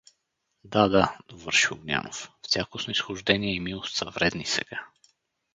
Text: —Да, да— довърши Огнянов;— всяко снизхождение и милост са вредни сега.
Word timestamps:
—Да, 0.63 0.87
да— 0.89 1.17
довърши 1.29 1.73
Огнянов;— 1.73 2.29
всяко 2.41 2.79
снизхождение 2.79 3.55
и 3.55 3.59
милост 3.59 3.95
са 3.95 4.05
вредни 4.05 4.45
сега. 4.45 4.85